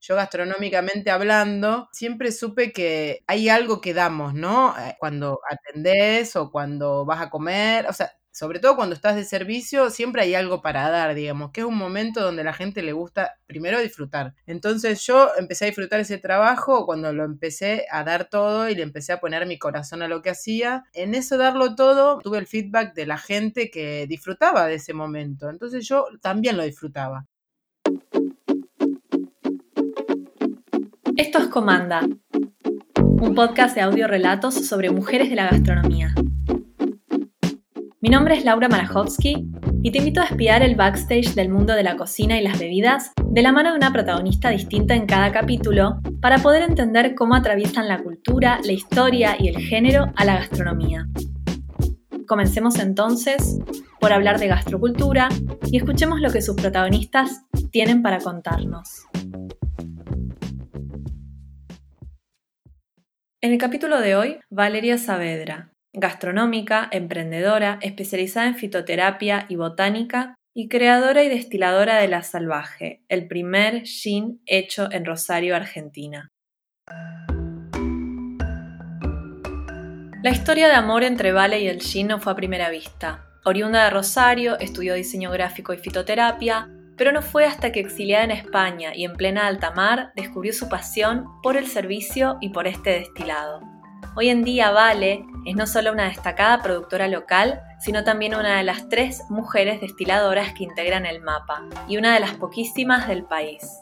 yo 0.00 0.14
gastronómicamente 0.16 1.10
hablando, 1.10 1.88
siempre 1.92 2.32
supe 2.32 2.72
que 2.72 3.22
hay 3.26 3.48
algo 3.48 3.80
que 3.80 3.94
damos, 3.94 4.34
¿no? 4.34 4.74
Eh, 4.78 4.96
cuando 4.98 5.40
atendés 5.50 6.36
o 6.36 6.50
cuando 6.50 7.04
vas 7.04 7.20
a 7.20 7.30
comer, 7.30 7.86
o 7.88 7.92
sea, 7.92 8.12
sobre 8.38 8.60
todo 8.60 8.76
cuando 8.76 8.94
estás 8.94 9.16
de 9.16 9.24
servicio, 9.24 9.90
siempre 9.90 10.22
hay 10.22 10.34
algo 10.36 10.62
para 10.62 10.88
dar, 10.90 11.14
digamos, 11.16 11.50
que 11.50 11.62
es 11.62 11.66
un 11.66 11.76
momento 11.76 12.20
donde 12.22 12.44
la 12.44 12.52
gente 12.52 12.82
le 12.82 12.92
gusta 12.92 13.34
primero 13.46 13.80
disfrutar. 13.80 14.34
Entonces 14.46 15.04
yo 15.04 15.30
empecé 15.36 15.64
a 15.64 15.66
disfrutar 15.66 15.98
ese 15.98 16.18
trabajo 16.18 16.86
cuando 16.86 17.12
lo 17.12 17.24
empecé 17.24 17.86
a 17.90 18.04
dar 18.04 18.28
todo 18.28 18.68
y 18.68 18.76
le 18.76 18.82
empecé 18.84 19.12
a 19.12 19.18
poner 19.20 19.44
mi 19.46 19.58
corazón 19.58 20.02
a 20.02 20.08
lo 20.08 20.22
que 20.22 20.30
hacía. 20.30 20.84
En 20.92 21.16
eso 21.16 21.36
darlo 21.36 21.74
todo, 21.74 22.20
tuve 22.20 22.38
el 22.38 22.46
feedback 22.46 22.94
de 22.94 23.06
la 23.06 23.18
gente 23.18 23.70
que 23.70 24.06
disfrutaba 24.08 24.66
de 24.68 24.74
ese 24.76 24.94
momento. 24.94 25.50
Entonces 25.50 25.88
yo 25.88 26.06
también 26.22 26.56
lo 26.56 26.62
disfrutaba. 26.62 27.26
Esto 31.18 31.38
es 31.38 31.48
Comanda, 31.48 32.08
un 32.96 33.34
podcast 33.34 33.74
de 33.74 33.80
audio 33.80 34.06
relatos 34.06 34.54
sobre 34.54 34.92
mujeres 34.92 35.28
de 35.28 35.34
la 35.34 35.50
gastronomía. 35.50 36.14
Mi 38.00 38.08
nombre 38.08 38.36
es 38.36 38.44
Laura 38.44 38.68
Marajowski 38.68 39.44
y 39.82 39.90
te 39.90 39.98
invito 39.98 40.20
a 40.20 40.26
espiar 40.26 40.62
el 40.62 40.76
backstage 40.76 41.34
del 41.34 41.48
mundo 41.48 41.74
de 41.74 41.82
la 41.82 41.96
cocina 41.96 42.38
y 42.38 42.42
las 42.44 42.60
bebidas 42.60 43.10
de 43.24 43.42
la 43.42 43.50
mano 43.50 43.72
de 43.72 43.78
una 43.78 43.92
protagonista 43.92 44.50
distinta 44.50 44.94
en 44.94 45.06
cada 45.06 45.32
capítulo 45.32 45.98
para 46.20 46.38
poder 46.38 46.62
entender 46.62 47.16
cómo 47.16 47.34
atraviesan 47.34 47.88
la 47.88 48.00
cultura, 48.00 48.60
la 48.62 48.72
historia 48.72 49.34
y 49.40 49.48
el 49.48 49.58
género 49.58 50.12
a 50.14 50.24
la 50.24 50.36
gastronomía. 50.36 51.08
Comencemos 52.28 52.78
entonces 52.78 53.58
por 53.98 54.12
hablar 54.12 54.38
de 54.38 54.46
gastrocultura 54.46 55.30
y 55.72 55.78
escuchemos 55.78 56.20
lo 56.20 56.30
que 56.30 56.42
sus 56.42 56.54
protagonistas 56.54 57.42
tienen 57.72 58.02
para 58.02 58.20
contarnos. 58.20 59.07
En 63.40 63.52
el 63.52 63.58
capítulo 63.58 64.00
de 64.00 64.16
hoy, 64.16 64.40
Valeria 64.50 64.98
Saavedra, 64.98 65.70
gastronómica, 65.92 66.88
emprendedora, 66.90 67.78
especializada 67.82 68.48
en 68.48 68.56
fitoterapia 68.56 69.46
y 69.48 69.54
botánica, 69.54 70.34
y 70.56 70.68
creadora 70.68 71.22
y 71.22 71.28
destiladora 71.28 71.98
de 71.98 72.08
La 72.08 72.24
Salvaje, 72.24 73.04
el 73.08 73.28
primer 73.28 73.82
gin 73.82 74.42
hecho 74.44 74.90
en 74.90 75.04
Rosario, 75.04 75.54
Argentina. 75.54 76.26
La 80.24 80.30
historia 80.30 80.66
de 80.66 80.74
amor 80.74 81.04
entre 81.04 81.30
Vale 81.30 81.60
y 81.60 81.68
el 81.68 81.80
gin 81.80 82.08
no 82.08 82.18
fue 82.18 82.32
a 82.32 82.36
primera 82.36 82.70
vista. 82.70 83.24
Oriunda 83.44 83.84
de 83.84 83.90
Rosario, 83.90 84.58
estudió 84.58 84.94
diseño 84.94 85.30
gráfico 85.30 85.72
y 85.72 85.78
fitoterapia, 85.78 86.68
pero 86.98 87.12
no 87.12 87.22
fue 87.22 87.46
hasta 87.46 87.72
que 87.72 87.80
exiliada 87.80 88.24
en 88.24 88.32
España 88.32 88.90
y 88.94 89.04
en 89.04 89.14
plena 89.14 89.46
alta 89.46 89.70
mar 89.70 90.12
descubrió 90.16 90.52
su 90.52 90.68
pasión 90.68 91.26
por 91.42 91.56
el 91.56 91.68
servicio 91.68 92.36
y 92.40 92.50
por 92.50 92.66
este 92.66 92.90
destilado. 92.90 93.60
Hoy 94.16 94.30
en 94.30 94.42
día 94.42 94.72
Vale 94.72 95.24
es 95.46 95.54
no 95.54 95.68
solo 95.68 95.92
una 95.92 96.06
destacada 96.06 96.60
productora 96.60 97.06
local, 97.06 97.62
sino 97.78 98.02
también 98.02 98.34
una 98.34 98.56
de 98.56 98.64
las 98.64 98.88
tres 98.88 99.22
mujeres 99.28 99.80
destiladoras 99.80 100.52
que 100.54 100.64
integran 100.64 101.06
el 101.06 101.22
mapa 101.22 101.64
y 101.86 101.96
una 101.96 102.14
de 102.14 102.20
las 102.20 102.34
poquísimas 102.34 103.06
del 103.06 103.24
país. 103.24 103.78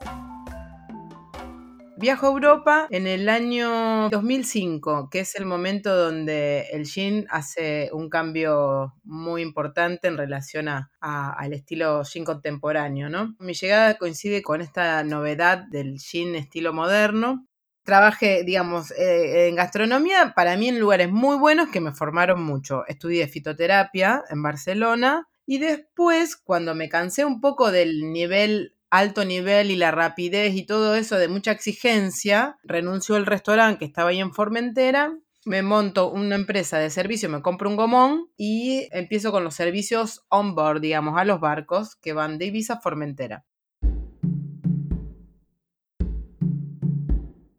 Viajo 1.99 2.27
a 2.27 2.31
Europa 2.31 2.87
en 2.91 3.07
el 3.07 3.27
año 3.31 4.11
2005, 4.11 5.09
que 5.11 5.21
es 5.21 5.35
el 5.35 5.47
momento 5.47 5.97
donde 5.97 6.67
el 6.73 6.85
gin 6.85 7.27
hace 7.31 7.89
un 7.91 8.11
cambio 8.11 8.93
muy 9.03 9.41
importante 9.41 10.07
en 10.07 10.19
relación 10.19 10.69
al 10.69 11.53
estilo 11.55 12.05
gin 12.05 12.27
contemporáneo, 12.27 13.09
¿no? 13.09 13.35
Mi 13.39 13.55
llegada 13.55 13.97
coincide 13.97 14.43
con 14.43 14.61
esta 14.61 15.03
novedad 15.05 15.65
del 15.71 15.99
gin 15.99 16.35
estilo 16.35 16.75
moderno. 16.75 17.47
Trabajé, 17.83 18.45
digamos, 18.45 18.91
eh, 18.91 19.49
en 19.49 19.55
gastronomía, 19.57 20.35
para 20.37 20.55
mí 20.59 20.69
en 20.69 20.79
lugares 20.79 21.11
muy 21.11 21.39
buenos 21.39 21.71
que 21.71 21.81
me 21.81 21.95
formaron 21.95 22.43
mucho. 22.43 22.87
Estudié 22.89 23.27
fitoterapia 23.27 24.23
en 24.29 24.43
Barcelona 24.43 25.29
y 25.47 25.59
después, 25.61 26.37
cuando 26.37 26.75
me 26.75 26.91
cansé 26.91 27.25
un 27.25 27.41
poco 27.41 27.71
del 27.71 28.13
nivel 28.13 28.76
alto 28.91 29.25
nivel 29.25 29.71
y 29.71 29.77
la 29.77 29.91
rapidez 29.91 30.55
y 30.55 30.65
todo 30.65 30.95
eso 30.95 31.17
de 31.17 31.29
mucha 31.29 31.53
exigencia, 31.53 32.59
renuncio 32.63 33.17
al 33.17 33.27
restaurante 33.27 33.81
que 33.81 33.85
estaba 33.85 34.11
ahí 34.11 34.21
en 34.21 34.33
Formentera, 34.33 35.17
me 35.45 35.63
monto 35.63 36.11
una 36.11 36.35
empresa 36.35 36.79
de 36.79 36.91
servicio, 36.91 37.29
me 37.29 37.41
compro 37.41 37.71
un 37.71 37.77
gomón 37.77 38.29
y 38.37 38.89
empiezo 38.91 39.31
con 39.31 39.45
los 39.45 39.55
servicios 39.55 40.25
on 40.29 40.57
board, 40.57 40.81
digamos, 40.81 41.19
a 41.19 41.25
los 41.25 41.41
barcos 41.41 41.95
que 41.95 42.13
van 42.13 42.39
de 42.39 42.47
Ibiza 42.47 42.75
a 42.75 42.81
Formentera. 42.81 43.45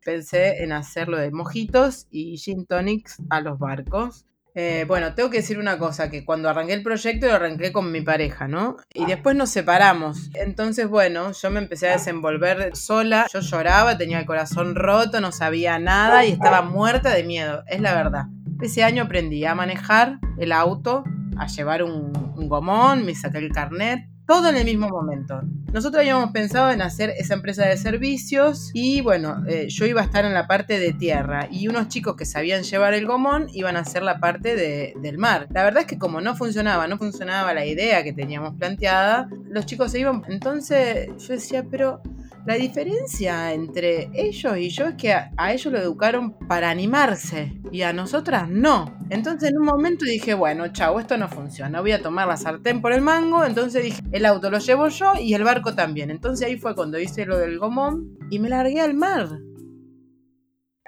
Pensé 0.04 0.64
en 0.64 0.72
hacerlo 0.72 1.18
de 1.18 1.32
mojitos 1.32 2.08
y 2.10 2.38
gin 2.38 2.66
tonics 2.66 3.18
a 3.30 3.42
los 3.42 3.58
barcos 3.58 4.26
eh, 4.60 4.86
bueno, 4.88 5.14
tengo 5.14 5.30
que 5.30 5.38
decir 5.38 5.60
una 5.60 5.78
cosa, 5.78 6.10
que 6.10 6.26
cuando 6.26 6.50
arranqué 6.50 6.74
el 6.74 6.82
proyecto 6.82 7.28
lo 7.28 7.36
arranqué 7.36 7.72
con 7.72 7.92
mi 7.92 8.02
pareja, 8.02 8.48
¿no? 8.48 8.78
Y 8.92 9.06
después 9.06 9.36
nos 9.36 9.52
separamos. 9.52 10.32
Entonces, 10.34 10.88
bueno, 10.88 11.32
yo 11.32 11.52
me 11.52 11.60
empecé 11.60 11.90
a 11.90 11.92
desenvolver 11.92 12.76
sola, 12.76 13.28
yo 13.32 13.42
lloraba, 13.42 14.00
tenía 14.00 14.18
el 14.18 14.26
corazón 14.26 14.74
roto, 14.74 15.22
no 15.22 15.32
sabía 15.32 15.78
nada 15.78 16.26
y 16.26 16.32
estaba 16.32 16.64
muerta 16.64 17.14
de 17.14 17.24
miedo, 17.24 17.66
es 17.68 17.82
la 17.82 17.94
verdad. 17.94 18.26
Ese 18.60 18.84
año 18.84 19.04
aprendí 19.04 19.46
a 19.46 19.54
manejar 19.54 20.18
el 20.40 20.52
auto, 20.52 21.04
a 21.38 21.46
llevar 21.46 21.84
un, 21.84 22.12
un 22.36 22.50
gomón, 22.50 23.06
me 23.06 23.14
saqué 23.14 23.38
el 23.38 23.52
carnet, 23.52 24.10
todo 24.28 24.50
en 24.50 24.58
el 24.58 24.66
mismo 24.66 24.90
momento. 24.90 25.42
Nosotros 25.72 26.02
habíamos 26.02 26.32
pensado 26.32 26.70
en 26.72 26.82
hacer 26.82 27.12
esa 27.18 27.34
empresa 27.34 27.66
de 27.66 27.78
servicios 27.78 28.72
y 28.74 29.00
bueno, 29.02 29.44
eh, 29.48 29.68
yo 29.70 29.86
iba 29.86 30.02
a 30.02 30.04
estar 30.04 30.26
en 30.26 30.34
la 30.34 30.48
parte 30.48 30.80
de 30.80 30.92
tierra 30.92 31.48
y 31.50 31.70
unos 31.70 31.88
chicos 31.88 32.18
que 32.18 32.26
sabían 32.26 32.64
llevar 32.64 32.94
el 32.94 33.08
gomón 33.08 33.48
iban 33.54 33.78
a 33.78 33.80
hacer 33.80 34.04
la 34.04 34.20
parte 34.20 34.56
del 34.96 35.18
mar. 35.18 35.48
La 35.52 35.64
verdad 35.64 35.82
es 35.82 35.88
que 35.88 35.98
como 35.98 36.20
no 36.20 36.36
funcionaba, 36.36 36.88
no 36.88 36.98
funcionaba 36.98 37.54
la 37.54 37.66
idea 37.66 38.04
que 38.04 38.12
teníamos 38.12 38.56
planteada, 38.56 39.30
los 39.50 39.66
chicos 39.66 39.92
se 39.92 40.00
iban. 40.00 40.22
Entonces 40.28 41.10
yo 41.26 41.34
decía, 41.34 41.64
pero 41.70 42.02
la 42.48 42.56
diferencia 42.56 43.52
entre 43.52 44.10
ellos 44.14 44.58
y 44.58 44.70
yo 44.70 44.86
es 44.86 44.96
que 44.96 45.12
a, 45.12 45.52
ellos 45.52 45.74
lo 45.74 45.80
educaron 45.80 46.32
para 46.48 46.70
animarse 46.70 47.60
y 47.74 47.82
a 47.82 47.92
nosotras 47.92 48.48
no. 48.48 48.98
Entonces 49.10 49.50
en 49.50 49.58
un 49.58 49.66
momento 49.66 50.06
dije, 50.06 50.34
bueno, 50.34 50.72
chao, 50.72 50.98
esto 50.98 51.18
no 51.18 51.28
funciona, 51.28 51.82
voy 51.82 51.92
a 51.92 52.02
tomar 52.02 52.26
la 52.26 52.38
sartén 52.38 52.82
por 52.82 52.94
el 52.94 53.02
mango. 53.02 53.44
Entonces 53.44 53.84
dije, 53.84 54.02
el 54.14 54.26
auto 54.26 54.50
lo 54.50 54.60
llevo 54.60 54.88
yo 54.88 55.12
y 55.20 55.34
el 55.34 55.44
barco 55.44 55.76
también. 55.76 56.10
Entonces 56.10 56.48
ahí 56.48 56.56
fue 56.56 56.74
cuando 56.74 56.98
hice 56.98 57.26
lo 57.26 57.38
del 57.38 57.60
gomón 57.60 58.18
y 58.32 58.40
me 58.40 58.48
largué 58.48 58.80
al 58.80 58.94
mar. 58.94 59.28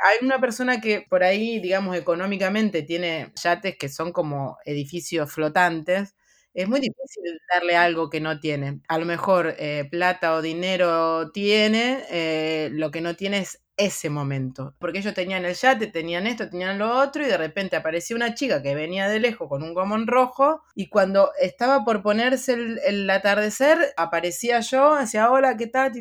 Hay 0.02 0.26
una 0.26 0.40
persona 0.40 0.80
que 0.80 1.06
por 1.10 1.26
ahí, 1.26 1.60
digamos, 1.60 1.98
económicamente 1.98 2.84
tiene 2.84 3.34
yates 3.36 3.76
que 3.78 3.90
son 3.90 4.14
como 4.14 4.58
edificios 4.64 5.30
flotantes 5.30 6.16
es 6.54 6.68
muy 6.68 6.80
difícil 6.80 7.24
darle 7.54 7.76
algo 7.78 8.10
que 8.10 8.20
no 8.22 8.40
tiene. 8.40 8.82
A 8.88 8.98
lo 9.00 9.06
mejor 9.06 9.56
eh, 9.60 9.88
plata 9.92 10.34
o 10.36 10.42
dinero 10.42 11.32
tiene, 11.32 12.04
eh, 12.12 12.70
lo 12.74 12.92
que 12.92 13.02
no 13.02 13.16
tiene 13.16 13.40
es 13.40 13.62
ese 13.80 14.10
momento. 14.10 14.76
Porque 14.78 15.00
ellos 15.00 15.14
tenían 15.14 15.46
el 15.46 15.56
yate, 15.56 15.88
tenían 15.88 16.28
esto, 16.28 16.50
tenían 16.50 16.78
lo 16.78 16.98
otro, 17.00 17.24
y 17.24 17.28
de 17.28 17.38
repente 17.38 17.78
aparecía 17.78 18.16
una 18.16 18.36
chica 18.36 18.62
que 18.62 18.76
venía 18.76 19.08
de 19.08 19.20
lejos 19.20 19.48
con 19.48 19.64
un 19.64 19.74
gomón 19.74 20.06
rojo, 20.06 20.62
y 20.76 20.90
cuando 20.90 21.32
estaba 21.42 21.86
por 21.86 22.04
ponerse 22.04 22.54
el, 22.54 23.10
atardecer, 23.10 23.78
aparecía 23.98 24.60
yo, 24.60 24.96
decía, 24.96 25.32
hola, 25.32 25.58
¿qué 25.58 25.68
tal? 25.68 25.92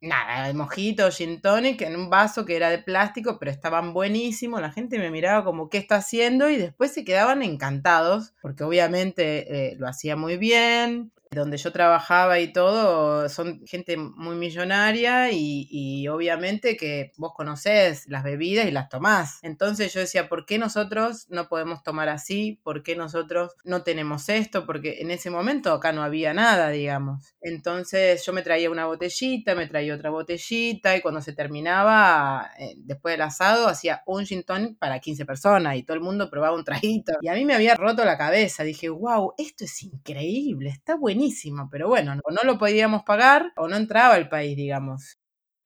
Nada, 0.00 0.48
el 0.48 0.56
mojito, 0.56 1.10
gin 1.10 1.40
tonic, 1.40 1.82
en 1.82 1.96
un 1.96 2.08
vaso 2.08 2.46
que 2.46 2.56
era 2.56 2.70
de 2.70 2.78
plástico, 2.78 3.38
pero 3.38 3.50
estaban 3.50 3.92
buenísimos, 3.92 4.60
la 4.60 4.72
gente 4.72 4.98
me 4.98 5.10
miraba 5.10 5.44
como, 5.44 5.68
¿qué 5.68 5.78
está 5.78 5.96
haciendo? 5.96 6.48
Y 6.48 6.56
después 6.56 6.92
se 6.92 7.04
quedaban 7.04 7.42
encantados, 7.42 8.32
porque 8.40 8.64
obviamente 8.64 9.72
eh, 9.72 9.76
lo 9.76 9.86
hacía 9.86 10.16
muy 10.16 10.38
bien, 10.38 11.12
donde 11.30 11.56
yo 11.56 11.72
trabajaba 11.72 12.38
y 12.40 12.52
todo, 12.52 13.28
son 13.28 13.60
gente 13.66 13.96
muy 13.96 14.36
millonaria 14.36 15.30
y, 15.32 16.06
obviamente 16.08 16.76
que 16.76 17.12
vos 17.16 17.32
conocés 17.34 18.06
las 18.08 18.22
bebidas 18.22 18.66
y 18.66 18.70
las 18.70 18.88
tomás. 18.88 19.38
Entonces 19.42 19.92
yo 19.92 20.00
decía, 20.00 20.28
¿por 20.28 20.46
qué 20.46 20.58
nosotros 20.58 21.26
no 21.28 21.48
podemos 21.48 21.82
tomar 21.82 22.08
así? 22.08 22.60
¿Por 22.62 22.82
qué 22.82 22.96
nosotros 22.96 23.54
no 23.64 23.82
tenemos 23.82 24.28
esto? 24.28 24.66
Porque 24.66 25.00
en 25.00 25.10
ese 25.10 25.30
momento 25.30 25.72
acá 25.72 25.92
no 25.92 26.02
había 26.02 26.32
nada, 26.32 26.70
digamos. 26.70 27.34
Entonces 27.40 28.24
yo 28.24 28.32
me 28.32 28.42
traía 28.42 28.70
una 28.70 28.86
botellita, 28.86 29.54
me 29.54 29.66
traía 29.66 29.94
otra 29.94 30.10
botellita 30.10 30.96
y 30.96 31.00
cuando 31.00 31.20
se 31.20 31.32
terminaba, 31.32 32.50
eh, 32.58 32.74
después 32.76 33.14
del 33.14 33.22
asado, 33.22 33.68
hacía 33.68 34.02
un 34.06 34.24
gin 34.24 34.44
tonic 34.44 34.78
para 34.78 35.00
15 35.00 35.26
personas 35.26 35.76
y 35.76 35.82
todo 35.82 35.96
el 35.96 36.02
mundo 36.02 36.30
probaba 36.30 36.56
un 36.56 36.64
traguito. 36.64 37.14
Y 37.20 37.28
a 37.28 37.34
mí 37.34 37.44
me 37.44 37.54
había 37.54 37.74
roto 37.74 38.04
la 38.04 38.16
cabeza. 38.16 38.62
Dije, 38.62 38.88
wow, 38.88 39.34
esto 39.38 39.64
es 39.64 39.82
increíble, 39.82 40.70
está 40.70 40.94
buenísimo 40.94 41.15
pero 41.70 41.88
bueno, 41.88 42.14
o 42.24 42.30
no 42.30 42.42
lo 42.44 42.58
podíamos 42.58 43.02
pagar 43.04 43.52
o 43.56 43.68
no 43.68 43.76
entraba 43.76 44.14
al 44.14 44.28
país, 44.28 44.56
digamos. 44.56 45.16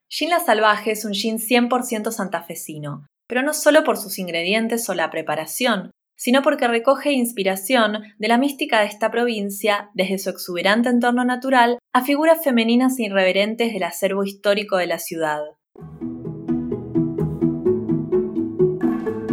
Gin 0.09 0.31
La 0.31 0.41
Salvaje 0.41 0.93
es 0.93 1.05
un 1.05 1.13
gin 1.13 1.39
100% 1.39 2.11
santafesino, 2.11 3.07
pero 3.29 3.43
no 3.43 3.55
solo 3.55 3.85
por 3.85 3.97
sus 3.97 4.19
ingredientes 4.19 4.89
o 4.89 4.95
la 4.95 5.11
preparación, 5.11 5.93
sino 6.17 6.43
porque 6.43 6.69
recoge 6.69 7.13
inspiración 7.13 8.03
de 8.19 8.29
la 8.29 8.37
mística 8.37 8.81
de 8.81 8.87
esta 8.87 9.11
provincia 9.11 9.89
desde 9.95 10.19
su 10.19 10.29
exuberante 10.31 10.89
entorno 10.89 11.25
natural 11.25 11.79
a 11.95 12.05
figuras 12.05 12.45
femeninas 12.45 12.99
e 12.99 13.05
irreverentes 13.05 13.73
del 13.73 13.85
acervo 13.85 14.25
histórico 14.25 14.77
de 14.77 14.87
la 14.87 14.99
ciudad. 14.99 15.41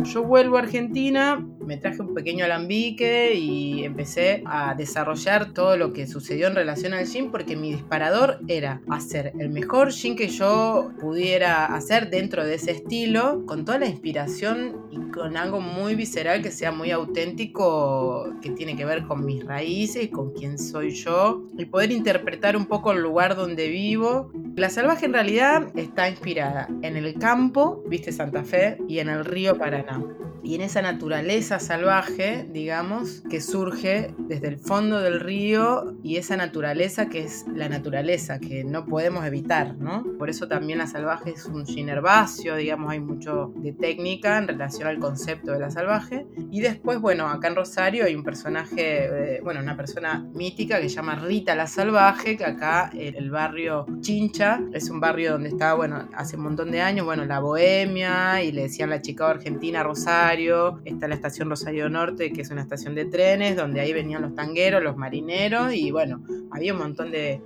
Yo 0.04 0.24
vuelvo 0.24 0.56
a 0.56 0.62
Argentina, 0.62 1.46
me 1.68 1.76
traje 1.76 2.02
un 2.02 2.14
pequeño 2.14 2.46
alambique 2.46 3.36
y 3.36 3.84
empecé 3.84 4.42
a 4.46 4.74
desarrollar 4.74 5.54
todo 5.54 5.76
lo 5.76 5.92
que 5.92 6.08
sucedió 6.08 6.48
en 6.48 6.56
relación 6.56 6.94
al 6.94 7.06
gin 7.06 7.30
porque 7.30 7.58
mi 7.58 7.74
disparador 7.74 8.40
era 8.48 8.82
hacer 8.90 9.34
el 9.38 9.50
mejor 9.50 9.92
gin 9.92 10.16
que 10.16 10.30
yo 10.30 10.92
pudiera 11.00 11.66
hacer 11.66 12.10
dentro 12.10 12.46
de 12.46 12.56
ese 12.56 12.72
estilo, 12.72 13.46
con 13.46 13.66
toda 13.66 13.80
la 13.80 13.88
inspiración 13.88 14.78
y 14.90 15.12
con 15.12 15.36
algo 15.36 15.60
muy 15.60 15.96
visceral 15.96 16.42
que 16.42 16.52
sea 16.52 16.72
muy 16.72 16.92
auténtico, 16.92 18.34
que 18.42 18.52
tiene 18.52 18.78
que 18.78 18.86
ver 18.86 19.04
con 19.04 19.26
mis 19.26 19.46
raíces 19.46 20.06
y 20.06 20.08
con 20.08 20.32
quién 20.32 20.58
soy 20.58 20.92
yo, 20.92 21.44
y 21.58 21.66
poder 21.66 21.92
interpretar 21.92 22.56
un 22.56 22.68
poco 22.68 22.94
el 22.94 23.02
lugar 23.02 23.36
donde 23.36 23.68
vivo. 23.68 24.32
La 24.56 24.70
salvaje 24.70 25.06
en 25.06 25.14
realidad 25.14 25.68
está 25.76 26.10
inspirada 26.10 26.70
en 26.82 26.96
el 26.96 27.20
campo, 27.20 27.84
viste 27.88 28.14
Santa 28.14 28.46
Fe, 28.46 28.78
y 28.88 29.00
en 29.00 29.10
el 29.10 29.26
río 29.26 29.58
Paraná 29.58 30.02
y 30.48 30.56
en 30.56 30.62
esa 30.62 30.82
naturaleza 30.82 31.60
salvaje, 31.60 32.48
digamos, 32.50 33.22
que 33.30 33.42
surge 33.42 34.16
desde 34.18 34.48
el 34.48 34.58
fondo 34.58 35.02
del 35.02 35.20
río 35.20 35.98
y 36.04 36.16
esa 36.16 36.38
naturaleza 36.38 37.10
que 37.10 37.26
es 37.26 37.46
la 37.54 37.68
naturaleza, 37.68 38.40
que 38.40 38.64
no 38.64 38.86
podemos 38.86 39.26
evitar, 39.26 39.76
¿no? 39.76 40.06
Por 40.18 40.30
eso 40.30 40.48
también 40.48 40.80
la 40.80 40.88
salvaje 40.88 41.32
es 41.32 41.48
un 41.48 41.66
gin 41.66 41.90
herbáceo, 41.90 42.56
digamos, 42.56 42.94
hay 42.94 43.02
mucho 43.02 43.52
de 43.58 43.74
técnica 43.74 44.38
en 44.38 44.48
relación 44.48 44.88
al 44.88 45.00
concepto 45.00 45.52
de 45.52 45.60
la 45.60 45.70
salvaje. 45.70 46.26
Y 46.50 46.62
después, 46.62 47.02
bueno, 47.02 47.28
acá 47.28 47.50
en 47.50 47.56
Rosario 47.58 48.06
hay 48.06 48.16
un 48.16 48.24
personaje, 48.24 49.36
eh, 49.36 49.42
bueno, 49.44 49.60
una 49.60 49.76
persona 49.76 50.26
mítica 50.34 50.80
que 50.80 50.88
se 50.88 50.96
llama 50.96 51.16
Rita 51.16 51.56
la 51.56 51.68
Salvaje, 51.68 52.38
que 52.38 52.46
acá 52.46 52.90
en 52.94 53.16
el 53.16 53.32
barrio 53.32 53.86
Chincha, 54.00 54.62
es 54.72 54.90
un 54.90 55.02
barrio 55.02 55.34
donde 55.34 55.50
estaba, 55.50 55.74
bueno, 55.74 56.08
hace 56.16 56.38
un 56.38 56.44
montón 56.44 56.72
de 56.72 56.80
años, 56.80 57.06
bueno, 57.06 57.26
la 57.26 57.40
bohemia, 57.42 58.42
y 58.42 58.54
le 58.54 58.62
decían 58.62 58.90
la 58.90 59.02
chica 59.02 59.30
argentina 59.30 59.84
Rosario, 59.84 60.37
está 60.86 61.08
la 61.08 61.16
estación 61.16 61.50
Rosario 61.50 61.90
Norte, 61.90 62.32
que 62.32 62.42
es 62.42 62.52
una 62.52 62.62
estación 62.62 62.96
de 62.96 63.06
trenes, 63.06 63.56
donde 63.56 63.82
ahí 63.82 63.94
venían 63.94 64.22
los 64.22 64.36
tangueros, 64.36 64.84
los 64.84 64.98
marineros, 64.98 65.74
y 65.74 65.92
bueno, 65.92 66.24
había 66.52 66.74
un 66.74 66.80
montón 66.80 67.12
de, 67.12 67.42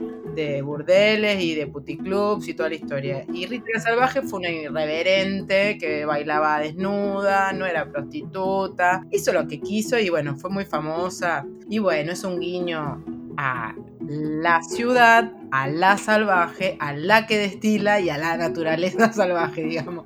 burdeles 0.63 1.43
y 1.43 1.55
de 1.55 1.67
puticlubs 1.67 2.47
y 2.47 2.53
toda 2.53 2.69
la 2.69 2.75
historia. 2.75 3.25
Y 3.33 3.45
Rita 3.47 3.79
Salvaje 3.79 4.21
fue 4.21 4.39
una 4.39 4.49
irreverente 4.49 5.77
que 5.77 6.05
bailaba 6.05 6.59
desnuda, 6.59 7.51
no 7.53 7.65
era 7.65 7.91
prostituta, 7.91 9.05
hizo 9.11 9.33
lo 9.33 9.47
que 9.47 9.59
quiso 9.59 9.99
y 9.99 10.09
bueno, 10.09 10.35
fue 10.38 10.49
muy 10.49 10.65
famosa. 10.65 11.45
Y 11.69 11.79
bueno, 11.79 12.13
es 12.13 12.23
un 12.23 12.39
guiño 12.39 13.03
a 13.38 13.75
la 14.07 14.61
ciudad, 14.61 15.31
a 15.51 15.67
la 15.67 15.97
salvaje, 15.97 16.77
a 16.79 16.93
la 16.93 17.27
que 17.27 17.38
destila 17.38 17.99
y 17.99 18.09
a 18.09 18.17
la 18.17 18.38
naturaleza 18.38 19.11
salvaje, 19.13 19.63
digamos. 19.63 20.05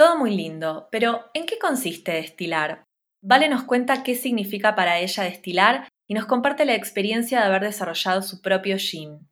Todo 0.00 0.16
muy 0.16 0.34
lindo, 0.34 0.88
pero 0.90 1.26
¿en 1.34 1.44
qué 1.44 1.58
consiste 1.58 2.12
destilar? 2.12 2.86
Vale 3.22 3.50
nos 3.50 3.64
cuenta 3.64 4.02
qué 4.02 4.14
significa 4.14 4.74
para 4.74 4.98
ella 4.98 5.24
destilar 5.24 5.88
y 6.08 6.14
nos 6.14 6.24
comparte 6.24 6.64
la 6.64 6.74
experiencia 6.74 7.38
de 7.38 7.44
haber 7.44 7.64
desarrollado 7.64 8.22
su 8.22 8.40
propio 8.40 8.78
gin. 8.78 9.28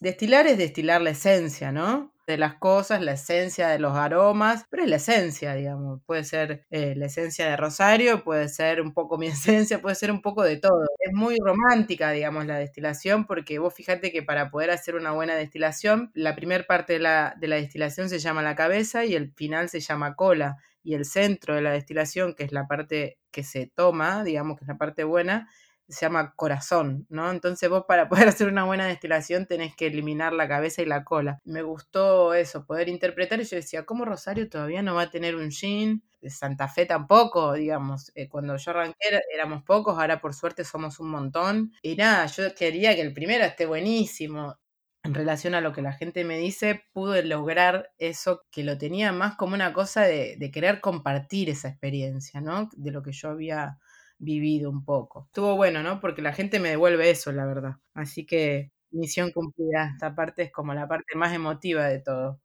Destilar 0.00 0.48
es 0.48 0.58
destilar 0.58 1.02
la 1.02 1.10
esencia, 1.10 1.70
¿no? 1.70 2.11
De 2.32 2.38
las 2.38 2.54
cosas, 2.56 3.00
la 3.00 3.12
esencia 3.12 3.68
de 3.68 3.78
los 3.78 3.96
aromas, 3.96 4.66
pero 4.70 4.82
es 4.82 4.90
la 4.90 4.96
esencia, 4.96 5.54
digamos. 5.54 6.00
Puede 6.06 6.24
ser 6.24 6.66
eh, 6.70 6.94
la 6.96 7.06
esencia 7.06 7.46
de 7.46 7.56
Rosario, 7.56 8.24
puede 8.24 8.48
ser 8.48 8.80
un 8.80 8.92
poco 8.92 9.18
mi 9.18 9.26
esencia, 9.28 9.80
puede 9.80 9.94
ser 9.94 10.10
un 10.10 10.22
poco 10.22 10.42
de 10.42 10.56
todo. 10.56 10.84
Es 10.98 11.12
muy 11.12 11.36
romántica, 11.38 12.10
digamos, 12.10 12.46
la 12.46 12.58
destilación, 12.58 13.26
porque 13.26 13.58
vos 13.58 13.74
fíjate 13.74 14.10
que 14.12 14.22
para 14.22 14.50
poder 14.50 14.70
hacer 14.70 14.94
una 14.94 15.12
buena 15.12 15.34
destilación, 15.36 16.10
la 16.14 16.34
primera 16.34 16.64
parte 16.64 16.94
de 16.94 16.98
la, 16.98 17.34
de 17.38 17.48
la 17.48 17.56
destilación 17.56 18.08
se 18.08 18.18
llama 18.18 18.42
la 18.42 18.56
cabeza 18.56 19.04
y 19.04 19.14
el 19.14 19.32
final 19.34 19.68
se 19.68 19.80
llama 19.80 20.14
cola. 20.16 20.56
Y 20.84 20.94
el 20.94 21.04
centro 21.04 21.54
de 21.54 21.62
la 21.62 21.70
destilación, 21.70 22.34
que 22.34 22.42
es 22.42 22.52
la 22.52 22.66
parte 22.66 23.18
que 23.30 23.44
se 23.44 23.68
toma, 23.72 24.24
digamos 24.24 24.58
que 24.58 24.64
es 24.64 24.68
la 24.68 24.78
parte 24.78 25.04
buena, 25.04 25.48
se 25.92 26.06
llama 26.06 26.34
corazón, 26.36 27.06
¿no? 27.08 27.30
Entonces 27.30 27.68
vos 27.68 27.84
para 27.86 28.08
poder 28.26 28.28
hacer 28.28 28.48
una 28.48 28.64
buena 28.64 28.86
destilación 28.86 29.46
tenés 29.46 29.76
que 29.76 29.86
eliminar 29.86 30.32
la 30.32 30.48
cabeza 30.48 30.82
y 30.82 30.86
la 30.86 31.04
cola. 31.04 31.40
Me 31.44 31.62
gustó 31.62 32.34
eso, 32.34 32.66
poder 32.66 32.88
interpretar 32.88 33.40
y 33.40 33.44
yo 33.44 33.56
decía, 33.56 33.84
¿cómo 33.84 34.04
Rosario 34.04 34.48
todavía 34.48 34.82
no 34.82 34.94
va 34.94 35.02
a 35.02 35.10
tener 35.10 35.36
un 35.36 35.50
gin? 35.50 36.02
Santa 36.28 36.68
Fe 36.68 36.86
tampoco, 36.86 37.54
digamos, 37.54 38.12
eh, 38.14 38.28
cuando 38.28 38.56
yo 38.56 38.70
arranqué 38.70 39.08
éramos 39.34 39.62
pocos, 39.64 39.98
ahora 39.98 40.20
por 40.20 40.34
suerte 40.34 40.64
somos 40.64 41.00
un 41.00 41.10
montón. 41.10 41.72
Y 41.82 41.96
nada, 41.96 42.26
yo 42.26 42.54
quería 42.54 42.94
que 42.94 43.00
el 43.02 43.12
primero 43.12 43.44
esté 43.44 43.66
buenísimo. 43.66 44.56
En 45.04 45.14
relación 45.14 45.54
a 45.56 45.60
lo 45.60 45.72
que 45.72 45.82
la 45.82 45.92
gente 45.92 46.24
me 46.24 46.38
dice, 46.38 46.84
pude 46.92 47.24
lograr 47.24 47.90
eso 47.98 48.44
que 48.52 48.62
lo 48.62 48.78
tenía 48.78 49.10
más 49.10 49.34
como 49.34 49.54
una 49.54 49.72
cosa 49.72 50.02
de 50.02 50.50
querer 50.52 50.80
compartir 50.80 51.50
esa 51.50 51.68
experiencia, 51.68 52.40
¿no? 52.40 52.68
De 52.76 52.92
lo 52.92 53.02
que 53.02 53.10
yo 53.10 53.30
había 53.30 53.78
vivido 54.22 54.70
un 54.70 54.84
poco. 54.84 55.24
Estuvo 55.26 55.56
bueno, 55.56 55.82
¿no? 55.82 56.00
Porque 56.00 56.22
la 56.22 56.32
gente 56.32 56.60
me 56.60 56.70
devuelve 56.70 57.10
eso, 57.10 57.32
la 57.32 57.44
verdad. 57.44 57.76
Así 57.92 58.24
que 58.24 58.70
misión 58.90 59.32
cumplida. 59.32 59.90
Esta 59.92 60.14
parte 60.14 60.42
es 60.42 60.52
como 60.52 60.72
la 60.74 60.88
parte 60.88 61.16
más 61.16 61.34
emotiva 61.34 61.86
de 61.86 61.98
todo. 61.98 62.40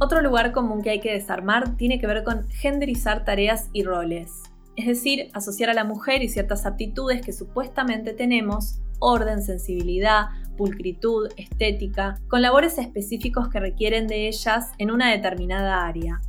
Otro 0.00 0.20
lugar 0.20 0.52
común 0.52 0.82
que 0.82 0.90
hay 0.90 1.00
que 1.00 1.12
desarmar 1.12 1.76
tiene 1.76 1.98
que 1.98 2.06
ver 2.06 2.22
con 2.22 2.48
genderizar 2.50 3.24
tareas 3.24 3.68
y 3.72 3.82
roles. 3.82 4.30
Es 4.76 4.86
decir, 4.86 5.30
asociar 5.32 5.70
a 5.70 5.74
la 5.74 5.82
mujer 5.82 6.22
y 6.22 6.28
ciertas 6.28 6.66
aptitudes 6.66 7.22
que 7.22 7.32
supuestamente 7.32 8.12
tenemos, 8.12 8.80
orden, 9.00 9.42
sensibilidad, 9.42 10.26
pulcritud, 10.56 11.30
estética, 11.36 12.20
con 12.28 12.42
labores 12.42 12.78
específicos 12.78 13.48
que 13.48 13.58
requieren 13.58 14.06
de 14.06 14.28
ellas 14.28 14.70
en 14.78 14.92
una 14.92 15.10
determinada 15.10 15.84
área. 15.84 16.20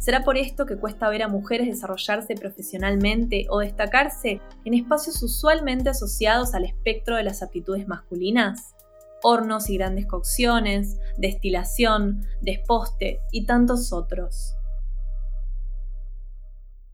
¿Será 0.00 0.24
por 0.24 0.38
esto 0.38 0.64
que 0.64 0.78
cuesta 0.78 1.10
ver 1.10 1.22
a 1.22 1.28
mujeres 1.28 1.66
desarrollarse 1.66 2.34
profesionalmente 2.34 3.44
o 3.50 3.58
destacarse 3.58 4.40
en 4.64 4.72
espacios 4.72 5.22
usualmente 5.22 5.90
asociados 5.90 6.54
al 6.54 6.64
espectro 6.64 7.16
de 7.16 7.22
las 7.22 7.42
aptitudes 7.42 7.86
masculinas? 7.86 8.74
Hornos 9.22 9.68
y 9.68 9.76
grandes 9.76 10.06
cocciones, 10.06 10.98
destilación, 11.18 12.22
desposte 12.40 13.20
y 13.30 13.44
tantos 13.44 13.92
otros. 13.92 14.54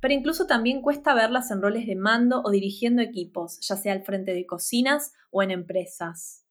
Pero 0.00 0.12
incluso 0.12 0.48
también 0.48 0.82
cuesta 0.82 1.14
verlas 1.14 1.52
en 1.52 1.62
roles 1.62 1.86
de 1.86 1.94
mando 1.94 2.42
o 2.44 2.50
dirigiendo 2.50 3.02
equipos, 3.02 3.60
ya 3.60 3.76
sea 3.76 3.92
al 3.92 4.02
frente 4.02 4.34
de 4.34 4.46
cocinas 4.46 5.12
o 5.30 5.44
en 5.44 5.52
empresas. 5.52 6.45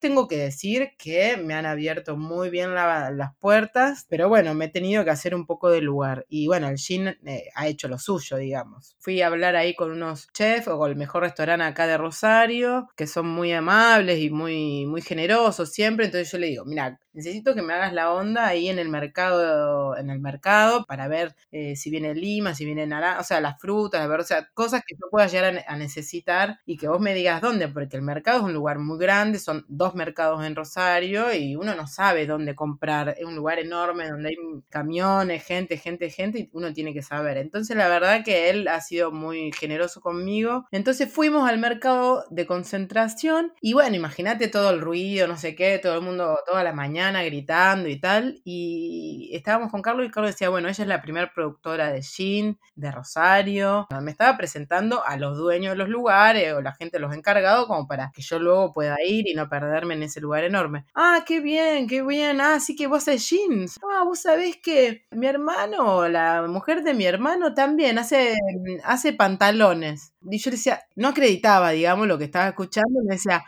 Tengo 0.00 0.28
que 0.28 0.38
decir 0.38 0.92
que 0.96 1.36
me 1.36 1.52
han 1.52 1.66
abierto 1.66 2.16
muy 2.16 2.48
bien 2.48 2.74
las 2.74 3.36
puertas, 3.38 4.06
pero 4.08 4.30
bueno, 4.30 4.54
me 4.54 4.64
he 4.64 4.68
tenido 4.68 5.04
que 5.04 5.10
hacer 5.10 5.34
un 5.34 5.44
poco 5.44 5.68
de 5.68 5.82
lugar. 5.82 6.24
Y 6.30 6.46
bueno, 6.46 6.68
el 6.68 6.78
Gin 6.78 7.08
eh, 7.08 7.50
ha 7.54 7.68
hecho 7.68 7.86
lo 7.86 7.98
suyo, 7.98 8.38
digamos. 8.38 8.96
Fui 8.98 9.20
a 9.20 9.26
hablar 9.26 9.56
ahí 9.56 9.74
con 9.74 9.90
unos 9.90 10.28
chefs 10.32 10.68
o 10.68 10.78
con 10.78 10.90
el 10.90 10.96
mejor 10.96 11.22
restaurante 11.24 11.64
acá 11.66 11.86
de 11.86 11.98
Rosario, 11.98 12.88
que 12.96 13.06
son 13.06 13.28
muy 13.28 13.52
amables 13.52 14.18
y 14.20 14.30
muy, 14.30 14.86
muy 14.86 15.02
generosos 15.02 15.70
siempre. 15.70 16.06
Entonces 16.06 16.32
yo 16.32 16.38
le 16.38 16.46
digo, 16.46 16.64
mira, 16.64 16.98
necesito 17.12 17.54
que 17.54 17.62
me 17.62 17.74
hagas 17.74 17.92
la 17.92 18.12
onda 18.12 18.46
ahí 18.46 18.68
en 18.68 18.78
el 18.78 18.88
mercado, 18.88 19.96
en 19.96 20.10
el 20.10 20.20
mercado 20.20 20.84
para 20.84 21.08
ver 21.08 21.34
eh, 21.50 21.76
si 21.76 21.90
viene 21.90 22.14
lima, 22.14 22.54
si 22.54 22.64
viene 22.64 22.86
naranja, 22.86 23.20
o 23.20 23.24
sea, 23.24 23.40
las 23.40 23.60
frutas, 23.60 24.08
ver, 24.08 24.20
o 24.20 24.24
sea, 24.24 24.48
cosas 24.54 24.82
que 24.86 24.94
yo 24.94 25.08
pueda 25.10 25.26
llegar 25.26 25.64
a, 25.66 25.76
necesitar 25.76 26.60
y 26.66 26.76
que 26.76 26.88
vos 26.88 27.00
me 27.00 27.14
digas 27.14 27.40
dónde, 27.40 27.68
porque 27.68 27.96
el 27.96 28.02
mercado 28.02 28.38
es 28.38 28.44
un 28.44 28.52
lugar 28.52 28.78
muy 28.78 28.98
grande, 28.98 29.38
son 29.38 29.64
dos 29.68 29.94
mercados 29.94 30.44
en 30.44 30.54
Rosario 30.54 31.32
y 31.34 31.56
uno 31.56 31.74
no 31.74 31.86
sabe 31.86 32.26
dónde 32.26 32.54
comprar, 32.54 33.14
es 33.18 33.24
un 33.24 33.34
lugar 33.34 33.58
enorme 33.58 34.08
donde 34.08 34.30
hay 34.30 34.36
camiones, 34.68 35.44
gente, 35.44 35.78
gente, 35.78 36.10
gente 36.10 36.40
y 36.40 36.50
uno 36.52 36.72
tiene 36.72 36.92
que 36.92 37.02
saber. 37.02 37.38
Entonces 37.38 37.76
la 37.76 37.88
verdad 37.88 38.24
que 38.24 38.50
él 38.50 38.68
ha 38.68 38.80
sido 38.80 39.10
muy 39.10 39.52
generoso 39.52 40.00
conmigo. 40.00 40.66
Entonces 40.70 41.12
fuimos 41.12 41.48
al 41.48 41.58
mercado 41.58 42.24
de 42.30 42.46
concentración 42.46 43.52
y 43.60 43.72
bueno, 43.72 43.96
imagínate 43.96 44.48
todo 44.48 44.70
el 44.70 44.80
ruido, 44.80 45.26
no 45.26 45.36
sé 45.36 45.54
qué, 45.54 45.78
todo 45.78 45.94
el 45.94 46.02
mundo, 46.02 46.38
toda 46.46 46.62
la 46.62 46.72
mañana 46.72 46.99
gritando 47.08 47.88
y 47.88 47.98
tal. 47.98 48.40
Y 48.44 49.30
estábamos 49.32 49.70
con 49.70 49.82
Carlos 49.82 50.06
y 50.06 50.10
Carlos 50.10 50.32
decía, 50.32 50.48
bueno, 50.48 50.68
ella 50.68 50.82
es 50.82 50.88
la 50.88 51.02
primera 51.02 51.32
productora 51.32 51.90
de 51.90 52.02
Gin, 52.02 52.58
de 52.74 52.90
Rosario. 52.90 53.86
Me 54.02 54.10
estaba 54.10 54.36
presentando 54.36 55.04
a 55.04 55.16
los 55.16 55.36
dueños 55.36 55.72
de 55.72 55.76
los 55.78 55.88
lugares 55.88 56.52
o 56.52 56.60
la 56.60 56.72
gente, 56.74 56.98
los 56.98 57.14
encargados, 57.14 57.66
como 57.66 57.86
para 57.86 58.10
que 58.14 58.22
yo 58.22 58.38
luego 58.38 58.72
pueda 58.72 58.96
ir 59.04 59.26
y 59.26 59.34
no 59.34 59.48
perderme 59.48 59.94
en 59.94 60.04
ese 60.04 60.20
lugar 60.20 60.44
enorme. 60.44 60.84
Ah, 60.94 61.24
qué 61.26 61.40
bien, 61.40 61.86
qué 61.88 62.02
bien. 62.02 62.40
Ah, 62.40 62.60
sí 62.60 62.76
que 62.76 62.86
vos 62.86 62.98
haces 63.02 63.28
jeans. 63.28 63.78
Ah, 63.82 64.04
vos 64.04 64.20
sabés 64.20 64.58
que 64.58 65.06
mi 65.10 65.26
hermano, 65.26 66.08
la 66.08 66.42
mujer 66.46 66.82
de 66.82 66.94
mi 66.94 67.04
hermano 67.06 67.54
también 67.54 67.98
hace, 67.98 68.36
hace 68.84 69.12
pantalones. 69.12 70.12
Y 70.22 70.38
yo 70.38 70.50
decía, 70.50 70.82
no 70.96 71.08
acreditaba, 71.08 71.70
digamos, 71.70 72.06
lo 72.06 72.18
que 72.18 72.24
estaba 72.24 72.48
escuchando. 72.48 73.00
Me 73.04 73.14
decía, 73.14 73.44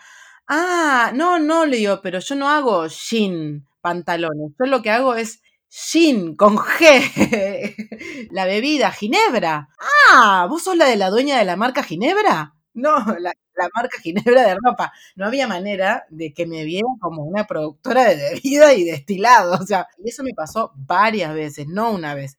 Ah, 0.55 1.13
no, 1.15 1.39
no, 1.39 1.65
le 1.65 1.79
digo, 1.79 2.01
pero 2.03 2.19
yo 2.19 2.35
no 2.35 2.51
hago 2.51 2.87
jean 2.87 3.67
pantalones. 3.81 4.53
Yo 4.59 4.67
lo 4.67 4.83
que 4.83 4.91
hago 4.91 5.15
es 5.15 5.41
Gin 5.71 6.37
con 6.37 6.59
G. 6.59 8.29
la 8.33 8.45
bebida, 8.45 8.91
Ginebra. 8.91 9.71
Ah, 10.11 10.47
¿vos 10.51 10.65
sos 10.65 10.77
la 10.77 10.85
de 10.85 10.97
la 10.97 11.09
dueña 11.09 11.39
de 11.39 11.47
la 11.47 11.57
marca 11.57 11.83
Ginebra? 11.83 12.55
No, 12.75 12.97
la, 13.19 13.33
marca 13.75 13.99
Ginebra 14.03 14.43
de 14.43 14.57
ropa. 14.63 14.93
No 15.17 15.25
había 15.25 15.49
manera 15.49 16.05
de 16.11 16.35
que 16.35 16.47
me 16.47 16.65
viera 16.65 16.89
como 17.01 17.25
una 17.25 17.47
productora 17.47 18.05
de 18.05 18.17
bebida 18.17 18.75
y 18.75 18.85
destilado. 18.85 19.55
O 19.55 19.65
sea, 19.65 19.87
y 20.05 20.11
eso 20.11 20.23
me 20.23 20.35
pasó 20.35 20.73
varias 20.77 21.35
veces, 21.35 21.67
no 21.67 21.93
una 21.93 22.15
vez. 22.15 22.37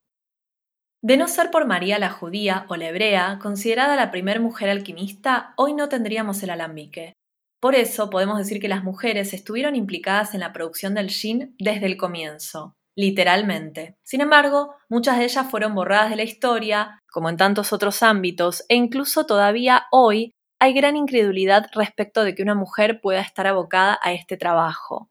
De 1.02 1.18
no 1.18 1.28
ser 1.28 1.50
por 1.50 1.66
María 1.66 1.98
la 1.98 2.12
judía 2.12 2.68
o 2.70 2.76
la 2.76 2.90
hebrea, 2.90 3.40
considerada 3.42 3.96
la 3.96 4.12
primer 4.12 4.40
mujer 4.40 4.70
alquimista, 4.70 5.56
hoy 5.58 5.74
no 5.74 5.90
tendríamos 5.90 6.44
el 6.44 6.52
alambique. 6.52 7.16
Por 7.64 7.76
eso 7.76 8.10
podemos 8.10 8.38
decir 8.38 8.60
que 8.60 8.68
las 8.68 8.84
mujeres 8.84 9.34
estuvieron 9.34 9.78
implicadas 9.78 10.34
en 10.34 10.42
la 10.42 10.52
producción 10.52 10.96
del 10.96 11.10
gin 11.10 11.56
desde 11.58 11.86
el 11.86 11.96
comienzo, 11.96 12.76
literalmente. 12.94 13.96
Sin 14.04 14.20
embargo, 14.20 14.76
muchas 14.90 15.18
de 15.18 15.24
ellas 15.24 15.50
fueron 15.50 15.74
borradas 15.74 16.10
de 16.10 16.18
la 16.18 16.24
historia, 16.24 17.00
como 17.10 17.30
en 17.30 17.38
tantos 17.38 17.72
otros 17.72 18.04
ámbitos, 18.04 18.66
e 18.68 18.76
incluso 18.76 19.26
todavía 19.26 19.86
hoy 19.94 20.34
hay 20.60 20.74
gran 20.74 20.98
incredulidad 20.98 21.68
respecto 21.74 22.26
de 22.26 22.36
que 22.36 22.44
una 22.44 22.54
mujer 22.54 23.00
pueda 23.00 23.22
estar 23.22 23.48
abocada 23.48 23.98
a 24.04 24.12
este 24.12 24.36
trabajo. 24.36 25.10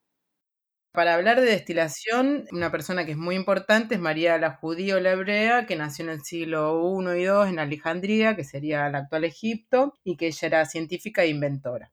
Para 0.93 1.15
hablar 1.15 1.41
de 1.41 1.47
destilación, 1.47 2.45
una 2.53 2.71
persona 2.71 3.07
que 3.07 3.13
es 3.13 3.17
muy 3.17 3.35
importante 3.35 3.95
es 3.95 4.01
María 4.03 4.37
la 4.37 4.57
Judía 4.57 4.97
o 4.97 5.01
la 5.01 5.13
Hebrea, 5.13 5.65
que 5.65 5.77
nació 5.77 6.05
en 6.05 6.11
el 6.11 6.21
siglo 6.21 7.01
I 7.01 7.19
y 7.19 7.23
II 7.23 7.49
en 7.49 7.59
Alejandría, 7.59 8.37
que 8.37 8.45
sería 8.45 8.89
el 8.89 8.95
actual 8.95 9.25
Egipto, 9.25 9.95
y 10.05 10.19
que 10.19 10.27
ella 10.27 10.49
era 10.49 10.67
científica 10.67 11.23
e 11.23 11.29
inventora. 11.29 11.91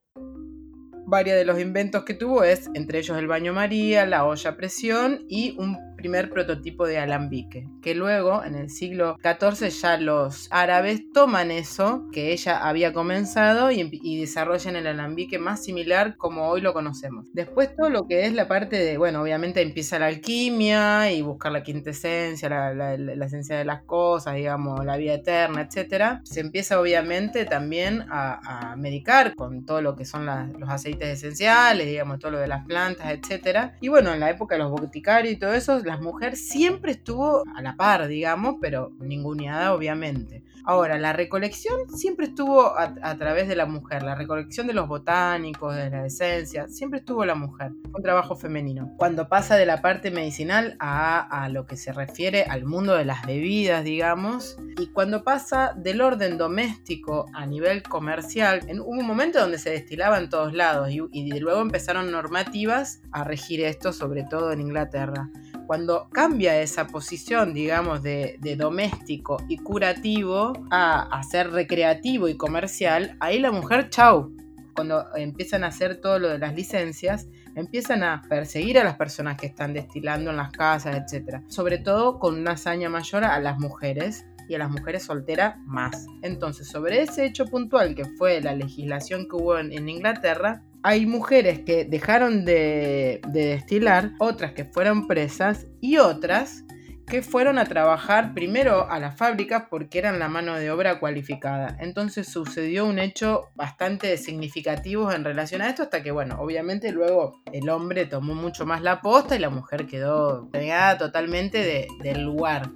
Varios 1.06 1.38
de 1.38 1.46
los 1.46 1.60
inventos 1.60 2.04
que 2.04 2.14
tuvo 2.14 2.44
es, 2.44 2.70
entre 2.76 3.00
ellos 3.00 3.18
el 3.18 3.28
baño 3.28 3.54
María, 3.54 4.06
la 4.06 4.26
olla 4.26 4.52
a 4.52 4.56
presión 4.58 5.26
y 5.28 5.56
un 5.58 5.78
primer 6.00 6.30
prototipo 6.30 6.88
de 6.88 6.98
alambique, 6.98 7.68
que 7.82 7.94
luego 7.94 8.44
en 8.44 8.56
el 8.56 8.70
siglo 8.70 9.18
XIV 9.22 9.70
ya 9.70 9.98
los 9.98 10.48
árabes 10.50 11.02
toman 11.14 11.52
eso 11.52 12.08
que 12.14 12.32
ella 12.32 12.58
había 12.58 12.94
comenzado 12.94 13.72
y, 13.72 14.20
desarrollan 14.20 14.76
el 14.76 14.88
alambique 14.88 15.40
más 15.40 15.64
similar 15.64 16.16
como 16.18 16.50
hoy 16.50 16.62
lo 16.62 16.74
conocemos. 16.74 17.26
Después 17.34 17.76
todo 17.76 17.90
lo 17.90 18.08
que 18.08 18.26
es 18.26 18.34
la 18.34 18.48
parte 18.48 18.78
de, 18.78 18.98
bueno, 18.98 19.22
obviamente 19.22 19.62
empieza 19.62 20.00
la 20.00 20.08
alquimia 20.08 21.12
y 21.12 21.22
buscar 21.22 21.52
la 21.52 21.64
quintesencia, 21.64 22.50
la, 22.50 23.26
esencia 23.26 23.58
de 23.58 23.66
las 23.66 23.84
cosas, 23.84 24.36
digamos, 24.36 24.86
la 24.86 24.98
vida 24.98 25.16
eterna, 25.16 25.62
etc. 25.70 26.20
Se 26.24 26.40
empieza 26.40 26.80
obviamente 26.80 27.46
también 27.46 28.06
a, 28.10 28.76
medicar 28.78 29.36
con 29.36 29.66
todo 29.66 29.82
lo 29.82 29.96
que 29.96 30.06
son 30.06 30.26
los 30.26 30.70
aceites 30.70 31.10
esenciales, 31.10 31.88
digamos, 31.88 32.20
todo 32.20 32.32
lo 32.32 32.40
de 32.40 32.48
las 32.48 32.66
plantas, 32.66 33.12
etc. 33.12 33.72
Y 33.82 33.90
bueno, 33.90 34.14
en 34.14 34.20
la 34.20 34.30
época 34.30 34.56
de 34.56 34.60
los 34.60 34.72
boticarios 34.72 35.34
y 35.34 35.38
todo 35.38 35.54
eso, 35.54 35.82
la 35.90 35.98
mujer 35.98 36.38
siempre 36.38 36.92
estuvo 36.92 37.44
a 37.56 37.62
la 37.62 37.76
par, 37.76 38.08
digamos, 38.08 38.58
pero 38.62 38.92
ninguneada 39.00 39.74
obviamente. 39.74 40.44
Ahora, 40.66 41.00
la 41.00 41.14
recolección 41.14 41.90
siempre 41.90 42.28
estuvo 42.28 42.78
a, 42.78 43.18
través 43.18 43.48
de 43.48 43.56
la 43.56 43.66
mujer, 43.66 44.04
la 44.04 44.14
recolección 44.14 44.68
de 44.68 44.74
los 44.74 44.88
botánicos, 44.88 45.76
de 45.76 45.90
la 45.90 46.06
esencia, 46.06 46.68
siempre 46.68 47.00
estuvo 47.00 47.26
la 47.26 47.34
mujer, 47.34 47.72
un 47.72 48.04
trabajo 48.04 48.36
femenino. 48.36 48.94
Cuando 48.98 49.28
pasa 49.28 49.56
de 49.56 49.66
la 49.66 49.82
parte 49.82 50.12
medicinal 50.12 50.76
a, 50.80 51.44
a 51.44 51.50
lo 51.50 51.66
que 51.66 51.76
se 51.76 51.92
refiere 51.92 52.44
al 52.44 52.66
mundo 52.66 52.96
de 52.96 53.06
las 53.06 53.26
bebidas, 53.26 53.84
digamos, 53.84 54.60
y 54.78 54.88
cuando 54.88 55.24
pasa 55.24 55.74
del 55.76 56.02
orden 56.02 56.38
doméstico 56.38 57.26
a 57.34 57.48
nivel 57.48 57.82
comercial, 57.82 58.62
en, 58.68 58.80
hubo 58.80 58.92
un 58.92 59.08
momento 59.08 59.40
donde 59.40 59.58
se 59.58 59.72
destilaba 59.72 60.20
en 60.20 60.30
todos 60.30 60.54
lados 60.54 60.92
y, 60.92 61.02
y 61.12 61.40
luego 61.40 61.62
empezaron 61.62 62.12
normativas 62.12 63.02
a 63.12 63.24
regir 63.24 63.62
esto, 63.62 63.92
sobre 63.92 64.24
todo 64.24 64.52
en 64.52 64.62
Inglaterra 64.62 65.32
cuando 65.70 66.10
cambia 66.10 66.60
esa 66.60 66.88
posición, 66.88 67.54
digamos, 67.54 68.02
de, 68.02 68.40
doméstico 68.58 69.38
y 69.48 69.58
curativo 69.58 70.54
a, 70.72 71.22
ser 71.30 71.52
recreativo 71.52 72.28
y 72.28 72.38
comercial, 72.38 73.16
ahí 73.20 73.38
la 73.38 73.52
mujer, 73.52 73.92
chau. 73.92 74.36
Cuando 74.74 75.06
empiezan 75.16 75.64
a 75.64 75.68
hacer 75.68 76.02
todo 76.02 76.18
lo 76.18 76.30
de 76.30 76.40
las 76.40 76.56
licencias, 76.56 77.28
empiezan 77.54 78.02
a 78.02 78.24
perseguir 78.28 78.80
a 78.80 78.84
las 78.84 78.98
personas 78.98 79.38
que 79.38 79.46
están 79.46 79.74
destilando 79.74 80.32
en 80.32 80.38
las 80.38 80.52
casas, 80.52 81.04
etc. 81.06 81.44
Sobre 81.50 81.78
todo 81.78 82.18
con 82.18 82.40
una 82.40 82.54
hazaña 82.54 82.90
mayor 82.90 83.24
a 83.24 83.40
las 83.40 83.60
mujeres 83.60 84.26
y 84.48 84.56
a 84.56 84.58
las 84.58 84.72
mujeres 84.72 85.04
solteras 85.04 85.58
más. 85.68 86.08
Entonces, 86.24 86.68
sobre 86.68 87.04
ese 87.04 87.28
hecho 87.28 87.46
puntual 87.46 87.94
que 87.94 88.06
fue 88.06 88.42
la 88.42 88.56
legislación 88.56 89.28
que 89.30 89.36
hubo 89.36 89.60
en 89.60 89.88
Inglaterra, 89.88 90.64
hay 90.84 91.06
mujeres 91.06 91.60
que 91.60 91.86
dejaron 91.86 92.46
de, 92.46 93.22
destilar, 93.28 94.12
otras 94.20 94.54
que 94.54 94.66
fueron 94.66 95.08
presas 95.08 95.68
y 95.82 95.98
otras 95.98 96.64
que 97.06 97.22
fueron 97.24 97.58
a 97.58 97.66
trabajar 97.66 98.36
primero 98.36 98.88
a 98.90 99.00
las 99.00 99.18
fábricas 99.18 99.64
porque 99.70 99.98
eran 99.98 100.20
la 100.20 100.28
mano 100.28 100.56
de 100.56 100.70
obra 100.70 101.00
cualificada. 101.00 101.76
Entonces 101.80 102.28
sucedió 102.28 102.86
un 102.86 103.00
hecho 103.00 103.50
bastante 103.56 104.16
significativo 104.18 105.12
en 105.12 105.24
relación 105.24 105.64
a 105.64 105.70
esto 105.70 105.82
hasta 105.82 106.04
que, 106.04 106.12
bueno, 106.12 106.38
obviamente 106.40 106.92
luego 106.92 107.42
el 107.52 107.68
hombre 107.70 108.06
tomó 108.06 108.36
mucho 108.36 108.68
más 108.68 108.84
la 108.84 109.02
posta 109.02 109.36
y 109.36 109.40
la 109.40 109.50
mujer 109.50 109.88
quedó 109.88 110.50
pegada 110.52 111.00
totalmente 111.00 111.88
del 112.00 112.22
lugar. 112.22 112.70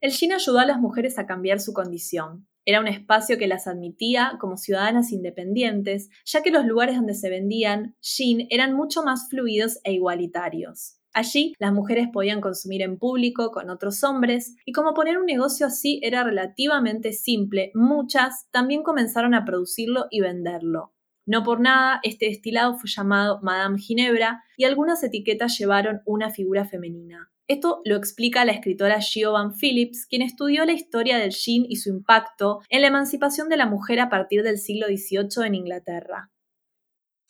El 0.00 0.12
Gin 0.12 0.32
ayudó 0.32 0.60
a 0.60 0.66
las 0.66 0.78
mujeres 0.78 1.18
a 1.18 1.26
cambiar 1.26 1.58
su 1.58 1.72
condición. 1.72 2.46
Era 2.64 2.80
un 2.80 2.86
espacio 2.86 3.38
que 3.38 3.48
las 3.48 3.66
admitía 3.66 4.36
como 4.40 4.56
ciudadanas 4.56 5.10
independientes, 5.10 6.10
ya 6.24 6.42
que 6.42 6.52
los 6.52 6.64
lugares 6.64 6.96
donde 6.96 7.14
se 7.14 7.28
vendían 7.28 7.96
gin 8.00 8.46
eran 8.50 8.74
mucho 8.74 9.02
más 9.02 9.28
fluidos 9.28 9.80
e 9.82 9.92
igualitarios. 9.92 10.98
Allí 11.12 11.54
las 11.58 11.72
mujeres 11.72 12.08
podían 12.12 12.40
consumir 12.40 12.80
en 12.82 12.98
público 12.98 13.50
con 13.50 13.68
otros 13.68 14.02
hombres 14.02 14.56
y 14.64 14.72
como 14.72 14.94
poner 14.94 15.18
un 15.18 15.26
negocio 15.26 15.66
así 15.66 16.00
era 16.02 16.24
relativamente 16.24 17.12
simple, 17.12 17.70
muchas 17.74 18.48
también 18.50 18.82
comenzaron 18.82 19.34
a 19.34 19.44
producirlo 19.44 20.06
y 20.10 20.20
venderlo. 20.20 20.94
No 21.26 21.42
por 21.42 21.60
nada, 21.60 22.00
este 22.02 22.26
destilado 22.26 22.74
fue 22.74 22.88
llamado 22.88 23.40
Madame 23.42 23.78
Ginebra 23.78 24.42
y 24.56 24.64
algunas 24.64 25.02
etiquetas 25.04 25.56
llevaron 25.58 26.00
una 26.06 26.30
figura 26.30 26.64
femenina. 26.64 27.31
Esto 27.48 27.80
lo 27.84 27.96
explica 27.96 28.44
la 28.44 28.52
escritora 28.52 29.00
Giovanni 29.00 29.54
Phillips, 29.58 30.06
quien 30.06 30.22
estudió 30.22 30.64
la 30.64 30.72
historia 30.72 31.18
del 31.18 31.32
gin 31.32 31.66
y 31.68 31.76
su 31.76 31.90
impacto 31.90 32.60
en 32.68 32.82
la 32.82 32.86
emancipación 32.86 33.48
de 33.48 33.56
la 33.56 33.66
mujer 33.66 34.00
a 34.00 34.08
partir 34.08 34.42
del 34.42 34.58
siglo 34.58 34.86
XVIII 34.86 35.46
en 35.46 35.54
Inglaterra. 35.54 36.30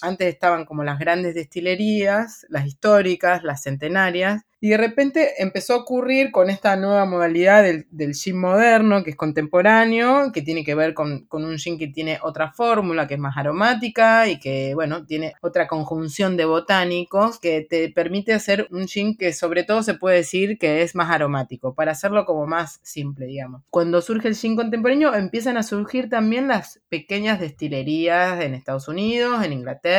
Antes 0.03 0.29
estaban 0.29 0.65
como 0.65 0.85
las 0.85 0.99
grandes 0.99 1.35
destilerías, 1.35 2.47
las 2.49 2.67
históricas, 2.67 3.45
las 3.45 3.63
centenarias, 3.63 4.43
y 4.65 4.69
de 4.69 4.77
repente 4.77 5.43
empezó 5.43 5.75
a 5.75 5.79
ocurrir 5.79 6.31
con 6.31 6.49
esta 6.49 6.77
nueva 6.77 7.05
modalidad 7.05 7.65
del, 7.65 7.89
del 7.91 8.15
moderno, 8.33 9.03
que 9.03 9.11
es 9.11 9.17
contemporáneo, 9.17 10.31
que 10.33 10.41
tiene 10.41 10.63
que 10.63 10.77
ver 10.77 10.95
con, 10.95 11.27
un 11.33 11.59
gin 11.59 11.81
que 11.81 11.89
tiene 11.89 12.21
otra 12.23 12.53
fórmula, 12.53 13.09
que 13.09 13.15
es 13.15 13.21
más 13.21 13.37
aromática 13.37 14.29
y 14.29 14.39
que, 14.39 14.73
bueno, 14.77 15.05
tiene 15.05 15.35
otra 15.41 15.67
conjunción 15.67 16.37
de 16.37 16.45
botánicos 16.45 17.41
que 17.41 17.67
te 17.69 17.91
permite 17.91 18.35
hacer 18.35 18.69
un 18.71 18.87
gin 18.87 19.17
que 19.17 19.33
sobre 19.33 19.65
todo 19.65 19.83
se 19.83 19.95
puede 19.95 20.19
decir 20.19 20.59
que 20.59 20.83
es 20.83 20.95
más 20.95 21.11
aromático, 21.11 21.75
para 21.75 21.91
hacerlo 21.91 22.25
como 22.25 22.47
más 22.47 22.79
simple, 22.85 23.27
digamos. 23.27 23.63
Cuando 23.69 24.01
surge 24.01 24.29
el 24.29 24.37
gin 24.37 24.55
contemporáneo, 24.55 25.13
empiezan 25.13 25.57
a 25.57 25.65
surgir 25.65 26.09
también 26.09 26.47
las 26.47 26.81
pequeñas 26.89 27.41
destilerías 27.41 28.41
en 28.41 28.55
Estados 28.55 28.87
Unidos, 28.87 29.45
en 29.45 29.55
Inglaterra, 29.55 29.92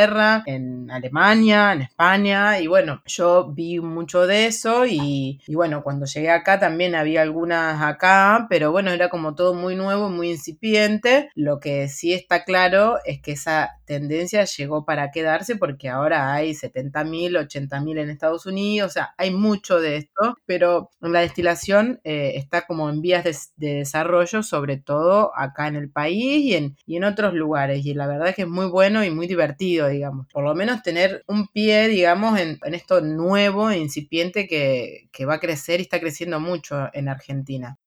en 0.45 0.89
Alemania, 0.91 1.73
en 1.73 1.81
España, 1.81 2.59
y 2.59 2.67
bueno, 2.67 3.01
yo 3.05 3.51
vi 3.51 3.79
mucho 3.79 4.25
de 4.27 4.47
eso 4.47 4.85
y, 4.85 5.41
bueno, 5.47 5.83
cuando 5.83 6.05
llegué 6.05 6.29
acá 6.29 6.59
también 6.59 6.95
había 6.95 7.21
algunas 7.21 7.81
acá, 7.81 8.47
pero 8.49 8.71
bueno, 8.71 8.91
era 8.91 9.09
como 9.09 9.35
todo 9.35 9.53
muy 9.53 9.75
nuevo, 9.75 10.09
muy 10.09 10.31
incipiente. 10.31 11.29
Lo 11.35 11.59
que 11.59 11.87
sí 11.89 12.13
está 12.13 12.43
claro 12.43 12.97
es 13.05 13.21
que 13.21 13.33
esa 13.33 13.71
tendencia 13.85 14.45
llegó 14.45 14.85
para 14.85 15.11
quedarse 15.11 15.55
porque 15.55 15.89
ahora 15.89 16.33
hay 16.33 16.51
70.000, 16.51 17.37
80.000 17.47 17.99
en 17.99 18.09
Estados 18.09 18.45
Unidos, 18.45 18.91
o 18.91 18.93
sea, 18.93 19.13
hay 19.17 19.31
mucho 19.31 19.79
de 19.79 19.97
esto, 19.97 20.37
pero 20.45 20.89
la 21.01 21.21
destilación 21.21 21.99
eh, 22.03 22.33
está 22.35 22.65
como 22.65 22.89
en 22.89 23.01
vías 23.01 23.23
de, 23.23 23.33
desarrollo, 23.57 24.43
sobre 24.43 24.77
todo 24.77 25.31
acá 25.35 25.67
en 25.67 25.75
el 25.75 25.89
país 25.89 26.43
y 26.43 26.55
en, 26.55 26.77
y 26.85 26.97
en 26.97 27.03
otros 27.03 27.33
lugares, 27.33 27.85
y 27.85 27.93
la 27.93 28.07
verdad 28.07 28.29
es 28.29 28.35
que 28.35 28.43
es 28.43 28.47
muy 28.47 28.67
bueno 28.67 29.03
y 29.03 29.11
muy 29.11 29.27
divertido, 29.27 29.82
por 30.31 30.43
lo 30.43 30.55
menos 30.55 30.83
tener 30.83 31.23
un 31.27 31.47
pie, 31.47 31.87
digamos, 31.87 32.39
en, 32.39 32.59
en 32.63 32.73
esto 32.73 33.01
nuevo 33.01 33.71
incipiente 33.71 34.47
que, 34.47 35.25
va 35.25 35.35
a 35.35 35.39
crecer 35.39 35.79
y 35.79 35.83
está 35.83 35.99
creciendo 35.99 36.39
mucho 36.39 36.89
en 36.93 37.07
Argentina. 37.07 37.77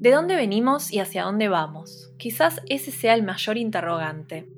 ¿De 0.00 0.10
dónde 0.10 0.34
venimos 0.34 0.92
y 0.92 0.98
hacia 0.98 1.22
dónde 1.22 1.48
vamos? 1.48 2.12
Quizás 2.18 2.60
ese 2.68 2.90
sea 2.90 3.14
el 3.14 3.22
mayor 3.22 3.56
interrogante. 3.56 4.48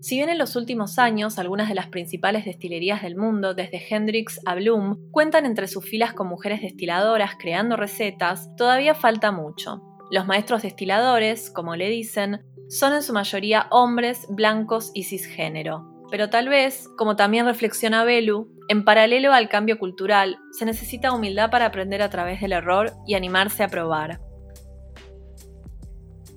Si 0.00 0.16
bien 0.16 0.28
en 0.28 0.38
los 0.38 0.56
últimos 0.56 0.98
años 0.98 1.38
algunas 1.38 1.68
de 1.68 1.74
las 1.74 1.88
principales 1.88 2.44
destilerías 2.44 3.02
del 3.02 3.16
mundo, 3.16 3.54
desde 3.54 3.82
Hendrix 3.90 4.40
a 4.46 4.54
Bloom, 4.54 5.10
cuentan 5.10 5.46
entre 5.46 5.68
sus 5.68 5.84
filas 5.84 6.14
con 6.14 6.28
mujeres 6.28 6.62
destiladoras 6.62 7.32
creando 7.38 7.76
recetas, 7.76 8.54
todavía 8.56 8.94
falta 8.94 9.32
mucho. 9.32 9.82
Los 10.10 10.26
maestros 10.26 10.62
destiladores, 10.62 11.50
como 11.50 11.74
le 11.74 11.88
dicen, 11.88 12.40
son 12.68 12.94
en 12.94 13.02
su 13.02 13.12
mayoría 13.12 13.66
hombres 13.70 14.26
blancos 14.28 14.90
y 14.94 15.04
cisgénero. 15.04 15.96
Pero 16.10 16.30
tal 16.30 16.48
vez, 16.48 16.88
como 16.96 17.16
también 17.16 17.46
reflexiona 17.46 18.04
Belu, 18.04 18.48
En 18.68 18.84
paralelo 18.84 19.32
al 19.32 19.48
cambio 19.48 19.78
cultural, 19.78 20.38
se 20.50 20.64
necesita 20.64 21.12
humildad 21.12 21.50
para 21.50 21.66
aprender 21.66 22.02
a 22.02 22.10
través 22.10 22.40
del 22.40 22.52
error 22.52 22.92
y 23.06 23.14
animarse 23.14 23.62
a 23.62 23.68
probar. 23.68 24.20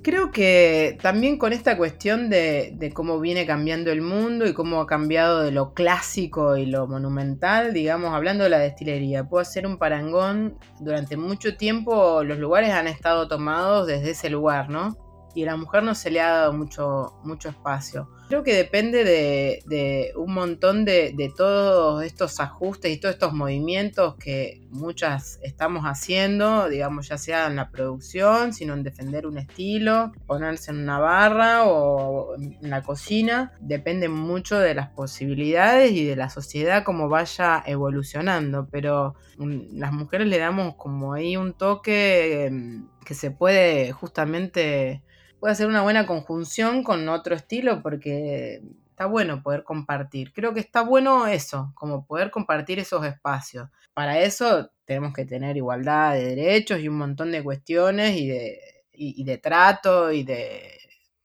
Creo 0.03 0.31
que 0.31 0.97
también 1.01 1.37
con 1.37 1.53
esta 1.53 1.75
cuestión 1.75 2.29
de, 2.29 2.91
cómo 2.93 3.19
viene 3.19 3.45
cambiando 3.45 3.91
el 3.91 4.01
mundo 4.01 4.47
y 4.47 4.53
cómo 4.53 4.79
ha 4.79 4.87
cambiado 4.87 5.41
de 5.41 5.51
lo 5.51 5.73
clásico 5.73 6.55
y 6.55 6.67
lo 6.67 6.87
monumental, 6.87 7.73
digamos, 7.73 8.13
hablando 8.13 8.43
de 8.45 8.51
la 8.51 8.59
destilería, 8.59 9.27
puedo 9.27 9.41
hacer 9.41 9.65
un 9.65 9.77
parangón. 9.77 10.57
Durante 10.79 11.17
mucho 11.17 11.57
tiempo 11.57 12.23
los 12.23 12.37
lugares 12.37 12.71
han 12.71 12.87
estado 12.87 13.27
tomados 13.27 13.87
desde 13.87 14.11
ese 14.11 14.29
lugar, 14.29 14.69
¿no? 14.69 15.08
Y 15.39 15.43
a 15.43 15.45
la 15.45 15.55
mujer 15.55 15.83
no 15.83 15.95
se 15.95 16.11
le 16.11 16.19
ha 16.19 16.31
dado 16.31 16.51
mucho, 16.51 17.13
mucho 17.23 17.47
espacio. 17.47 18.09
Creo 18.27 18.43
que 18.43 18.53
depende 18.53 19.05
de, 19.05 20.11
un 20.17 20.33
montón 20.33 20.83
de, 20.83 21.33
todos 21.37 22.03
estos 22.03 22.41
ajustes 22.41 22.91
y 22.91 22.97
todos 22.97 23.15
estos 23.15 23.31
movimientos 23.31 24.15
que 24.15 24.67
muchas 24.69 25.39
estamos 25.41 25.85
haciendo, 25.85 26.67
digamos, 26.67 27.07
ya 27.07 27.17
sea 27.17 27.47
en 27.47 27.55
la 27.55 27.71
producción, 27.71 28.51
sino 28.51 28.73
en 28.73 28.83
defender 28.83 29.25
un 29.27 29.37
estilo, 29.37 30.11
ponerse 30.27 30.71
en 30.71 30.79
una 30.79 30.99
barra 30.99 31.63
o 31.63 32.35
en 32.35 32.69
la 32.69 32.81
cocina. 32.83 33.53
Depende 33.61 34.09
mucho 34.09 34.59
de 34.59 34.75
las 34.75 34.89
posibilidades 34.89 35.93
y 35.93 36.03
de 36.03 36.17
la 36.17 36.29
sociedad 36.29 36.83
como 36.83 37.07
vaya 37.07 37.63
evolucionando, 37.65 38.67
pero 38.69 39.15
mm, 39.37 39.79
las 39.79 39.93
mujeres 39.93 40.27
le 40.27 40.37
damos 40.37 40.75
como 40.75 41.13
ahí 41.13 41.37
un 41.37 41.53
toque 41.53 42.45
em, 42.45 42.89
que 43.05 43.13
se 43.13 43.31
puede 43.31 43.91
justamente 43.91 45.01
puede 45.39 45.55
ser 45.55 45.67
una 45.67 45.81
buena 45.81 46.05
conjunción 46.05 46.83
con 46.83 47.07
otro 47.09 47.35
estilo 47.35 47.81
porque 47.81 48.61
está 48.89 49.05
bueno 49.05 49.41
poder 49.41 49.63
compartir. 49.63 50.33
Creo 50.33 50.53
que 50.53 50.59
está 50.59 50.81
bueno 50.81 51.27
eso, 51.27 51.71
como 51.75 52.05
poder 52.05 52.31
compartir 52.31 52.79
esos 52.79 53.05
espacios. 53.05 53.69
Para 53.93 54.19
eso 54.19 54.71
tenemos 54.85 55.13
que 55.13 55.25
tener 55.25 55.57
igualdad 55.57 56.13
de 56.13 56.35
derechos 56.35 56.79
y 56.79 56.87
un 56.87 56.97
montón 56.97 57.31
de 57.31 57.43
cuestiones 57.43 58.17
y 58.17 58.27
de, 58.27 58.59
y 58.91 59.23
de 59.23 59.37
trato 59.37 60.11
y 60.11 60.23
de 60.23 60.79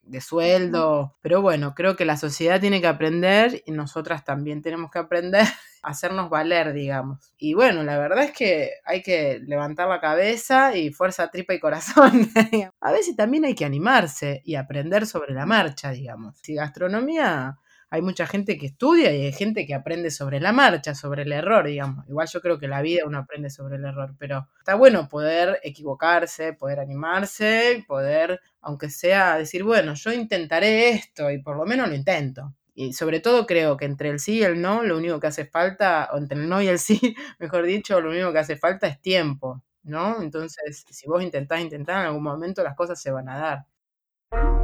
de 0.07 0.21
sueldo. 0.21 1.17
Pero 1.21 1.43
bueno, 1.43 1.75
creo 1.75 1.97
que 1.97 2.05
la 2.05 2.17
sociedad 2.17 2.61
tiene 2.61 2.81
que 2.81 2.87
aprender 2.87 3.63
y 3.67 3.73
nosotras 3.73 4.25
también 4.25 4.63
tenemos 4.63 4.91
que 4.91 4.99
aprender 4.99 5.43
a 5.83 5.91
hacernos 5.91 6.31
valer, 6.31 6.73
digamos. 6.73 7.33
Y 7.39 7.55
bueno, 7.55 7.83
la 7.83 7.99
verdad 7.99 8.25
es 8.25 8.33
que 8.33 8.71
hay 8.85 9.03
que 9.03 9.41
levantar 9.47 9.89
la 9.89 10.01
cabeza 10.01 10.77
y 10.77 10.91
fuerza, 10.93 11.31
tripa 11.31 11.55
y 11.55 11.61
corazón. 11.61 12.31
a 12.81 12.93
veces 12.93 13.17
también 13.17 13.45
hay 13.45 13.55
que 13.55 13.65
animarse 13.65 14.43
y 14.45 14.55
aprender 14.55 15.07
sobre 15.07 15.35
la 15.35 15.47
marcha, 15.47 15.91
digamos. 15.91 16.37
Si 16.43 16.55
gastronomía 16.55 17.59
hay 17.95 18.03
mucha 18.03 18.27
gente 18.27 18.59
que 18.59 18.67
estudia 18.67 19.15
y 19.15 19.27
hay 19.27 19.33
gente 19.33 19.67
que 19.67 19.73
aprende 19.73 20.11
sobre 20.11 20.41
la 20.41 20.53
marcha, 20.53 20.97
sobre 20.97 21.23
el 21.23 21.33
error, 21.33 21.65
digamos. 21.65 22.05
Igual 22.09 22.27
yo 22.27 22.41
creo 22.41 22.59
que 22.59 22.67
la 22.67 22.83
vida 22.83 23.05
uno 23.07 23.19
aprende 23.19 23.51
sobre 23.51 23.77
el 23.77 23.85
error, 23.85 24.17
pero 24.19 24.49
está 24.59 24.75
bueno 24.75 25.09
poder 25.09 25.61
equivocarse, 25.63 26.55
poder 26.55 26.81
animarse, 26.81 27.85
poder, 27.87 28.41
aunque 28.61 28.91
sea, 28.91 29.39
decir, 29.39 29.63
bueno, 29.63 29.95
yo 29.95 30.13
intentaré 30.13 30.89
esto 30.91 31.31
y 31.31 31.41
por 31.41 31.57
lo 31.57 31.67
menos 31.67 31.89
lo 31.89 31.95
intento. 31.95 32.53
Y 32.75 32.95
sobre 32.95 33.21
todo 33.21 33.47
creo 33.47 33.77
que 33.77 33.85
entre 33.85 34.09
el 34.09 34.19
sí 34.19 34.39
y 34.39 34.43
el 34.43 34.61
no, 34.61 34.83
lo 34.83 34.99
único 34.99 35.21
que 35.21 35.29
hace 35.29 35.45
falta, 35.45 36.09
o 36.13 36.19
entre 36.19 36.41
el 36.41 36.49
no 36.49 36.61
y 36.61 36.67
el 36.67 36.81
sí, 36.81 36.99
mejor 37.39 37.65
dicho, 37.65 38.01
lo 38.01 38.11
único 38.11 38.33
que 38.33 38.41
hace 38.41 38.57
falta 38.57 38.89
es 38.89 39.01
tiempo, 39.01 39.63
¿no? 39.85 40.21
Entonces, 40.21 40.85
si 40.91 41.07
vos 41.07 41.23
intentás 41.23 41.61
intentar, 41.61 42.01
en 42.01 42.07
algún 42.09 42.25
momento 42.25 42.65
las 42.65 42.75
cosas 42.75 43.01
se 43.01 43.13
van 43.13 43.29
a 43.29 43.39
dar. 43.39 44.64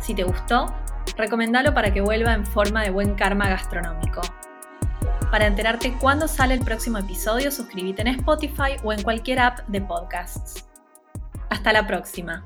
Si 0.04 0.13
te 0.13 0.24
gustó, 0.24 0.66
recomendalo 1.16 1.74
para 1.74 1.94
que 1.94 2.02
vuelva 2.02 2.34
en 2.34 2.46
forma 2.46 2.84
de 2.84 2.89
buen 2.89 3.16
karma 3.16 3.48
gastronómico. 3.48 4.22
Para 5.32 5.48
enterarte 5.48 5.94
cuándo 5.98 6.28
sale 6.28 6.56
el 6.56 6.60
próximo 6.60 6.98
episodio, 6.98 7.52
suscríbete 7.52 8.02
en 8.02 8.10
Spotify 8.10 8.76
o 8.84 8.92
en 8.92 9.02
cualquier 9.02 9.39
app 9.39 9.60
de 9.70 9.80
podcasts. 9.80 10.68
Hasta 11.50 11.72
la 11.72 11.88
próxima. 11.88 12.46